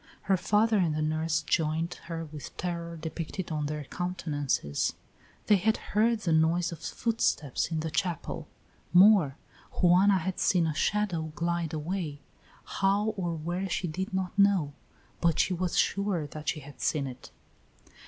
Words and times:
Her 0.23 0.35
father 0.35 0.79
and 0.79 0.95
the 0.95 1.01
nurse 1.03 1.43
joined 1.43 1.93
her 2.05 2.25
with 2.25 2.57
terror 2.57 2.97
depicted 2.97 3.51
on 3.51 3.67
their 3.67 3.83
countenances; 3.83 4.93
they 5.45 5.57
had 5.57 5.77
heard 5.93 6.21
the 6.21 6.31
noise 6.33 6.71
of 6.71 6.79
footsteps 6.79 7.67
in 7.69 7.81
the 7.81 7.91
chapel; 7.91 8.47
more, 8.93 9.37
Juana 9.73 10.17
had 10.17 10.39
seen 10.39 10.65
a 10.65 10.73
shadow 10.73 11.31
glide 11.35 11.71
away; 11.71 12.19
how 12.63 13.09
or 13.09 13.35
where 13.35 13.69
she 13.69 13.87
did 13.87 14.11
not 14.11 14.35
know, 14.39 14.73
but 15.21 15.37
she 15.37 15.53
was 15.53 15.77
sure 15.77 16.25
that 16.25 16.49
she 16.49 16.61
had 16.61 16.81
seen 16.81 17.05
it. 17.05 17.29